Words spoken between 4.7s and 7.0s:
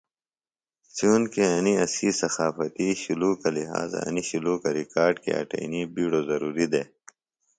ریکارڈ کیۡ اٹئنی بیڈوۡ ضروریۡ دےۡ